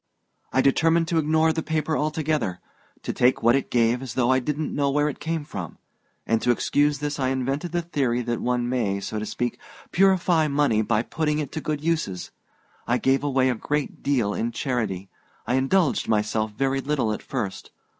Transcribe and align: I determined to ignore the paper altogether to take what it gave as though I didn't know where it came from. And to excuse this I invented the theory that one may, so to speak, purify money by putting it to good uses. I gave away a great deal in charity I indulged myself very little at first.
I 0.51 0.61
determined 0.61 1.07
to 1.09 1.19
ignore 1.19 1.53
the 1.53 1.61
paper 1.61 1.95
altogether 1.95 2.59
to 3.03 3.13
take 3.13 3.43
what 3.43 3.55
it 3.55 3.69
gave 3.69 4.01
as 4.01 4.15
though 4.15 4.31
I 4.31 4.39
didn't 4.39 4.73
know 4.73 4.89
where 4.89 5.07
it 5.07 5.19
came 5.19 5.43
from. 5.45 5.77
And 6.25 6.41
to 6.41 6.49
excuse 6.49 6.97
this 6.97 7.19
I 7.19 7.27
invented 7.27 7.71
the 7.71 7.83
theory 7.83 8.23
that 8.23 8.41
one 8.41 8.67
may, 8.67 8.99
so 8.99 9.19
to 9.19 9.27
speak, 9.27 9.59
purify 9.91 10.47
money 10.47 10.81
by 10.81 11.03
putting 11.03 11.37
it 11.37 11.51
to 11.51 11.61
good 11.61 11.83
uses. 11.83 12.31
I 12.87 12.97
gave 12.97 13.23
away 13.23 13.47
a 13.51 13.53
great 13.53 14.01
deal 14.01 14.33
in 14.33 14.51
charity 14.51 15.07
I 15.45 15.53
indulged 15.53 16.07
myself 16.07 16.51
very 16.51 16.81
little 16.81 17.11
at 17.13 17.21
first. 17.21 17.69